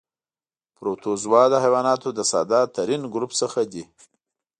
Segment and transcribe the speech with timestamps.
[0.75, 3.83] پروتوزوا د حیواناتو له ساده ترین ګروپ څخه دي.